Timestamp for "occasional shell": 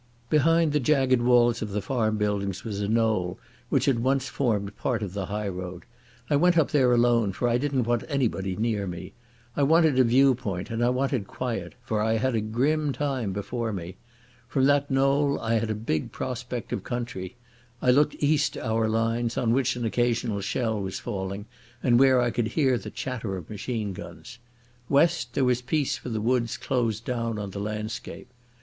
19.85-20.81